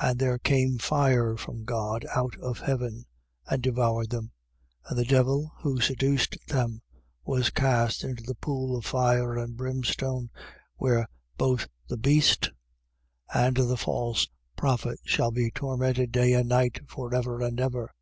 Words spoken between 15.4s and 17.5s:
tormented day and night for ever